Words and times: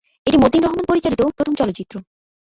এটি 0.27 0.37
মতিন 0.37 0.61
রহমান 0.63 0.85
পরিচালিত 0.87 1.21
প্রথম 1.37 1.53
চলচ্চিত্র। 1.55 1.95